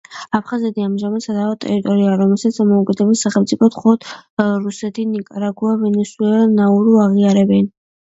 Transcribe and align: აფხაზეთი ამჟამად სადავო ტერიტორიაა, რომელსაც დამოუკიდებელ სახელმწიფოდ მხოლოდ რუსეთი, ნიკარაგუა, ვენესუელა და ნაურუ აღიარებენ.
აფხაზეთი 0.37 0.85
ამჟამად 0.85 1.23
სადავო 1.25 1.57
ტერიტორიაა, 1.65 2.15
რომელსაც 2.23 2.57
დამოუკიდებელ 2.63 3.21
სახელმწიფოდ 3.21 3.79
მხოლოდ 3.79 4.11
რუსეთი, 4.67 5.09
ნიკარაგუა, 5.15 5.79
ვენესუელა 5.87 6.45
და 6.45 6.53
ნაურუ 6.59 7.01
აღიარებენ. 7.09 7.75